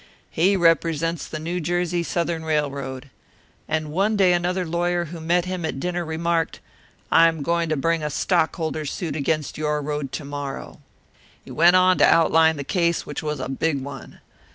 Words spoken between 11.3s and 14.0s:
He went on to outline the case, which was a big